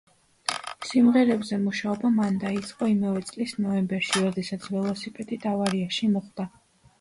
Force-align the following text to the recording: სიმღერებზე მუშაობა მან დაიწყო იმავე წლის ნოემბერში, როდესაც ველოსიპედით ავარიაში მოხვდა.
სიმღერებზე 0.91 1.59
მუშაობა 1.65 2.09
მან 2.15 2.39
დაიწყო 2.43 2.87
იმავე 2.93 3.21
წლის 3.27 3.53
ნოემბერში, 3.67 4.25
როდესაც 4.25 4.67
ველოსიპედით 4.77 5.47
ავარიაში 5.53 6.11
მოხვდა. 6.17 6.49